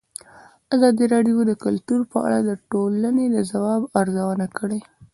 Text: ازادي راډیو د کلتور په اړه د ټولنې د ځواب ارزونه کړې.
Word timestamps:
ازادي 0.75 1.05
راډیو 1.13 1.37
د 1.49 1.53
کلتور 1.63 2.01
په 2.11 2.17
اړه 2.25 2.39
د 2.43 2.51
ټولنې 2.71 3.25
د 3.35 3.37
ځواب 3.51 3.81
ارزونه 4.01 4.45
کړې. 4.57 4.79